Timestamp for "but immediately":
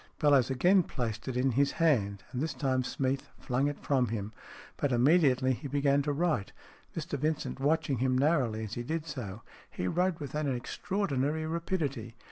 4.77-5.53